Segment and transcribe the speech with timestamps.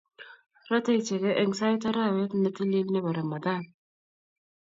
[0.69, 3.63] Rotei icheke eng' saet arawet ne tilil nebo Rmadhan